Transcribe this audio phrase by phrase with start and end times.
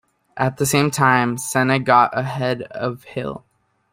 [0.35, 3.43] At the same time, Senna got ahead of Hill.